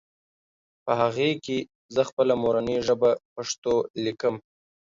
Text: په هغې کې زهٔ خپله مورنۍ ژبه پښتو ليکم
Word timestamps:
په 0.83 0.91
هغې 1.01 1.29
کې 1.45 1.57
زهٔ 1.95 2.03
خپله 2.09 2.33
مورنۍ 2.43 2.77
ژبه 2.87 3.11
پښتو 3.33 3.73
ليکم 4.03 4.35